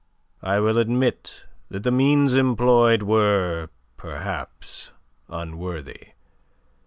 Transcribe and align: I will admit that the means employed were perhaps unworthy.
I 0.41 0.59
will 0.59 0.79
admit 0.79 1.43
that 1.69 1.83
the 1.83 1.91
means 1.91 2.33
employed 2.33 3.03
were 3.03 3.69
perhaps 3.97 4.91
unworthy. 5.29 6.13